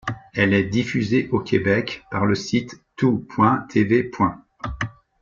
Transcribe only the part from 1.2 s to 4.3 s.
au Québec par le site tou.tv.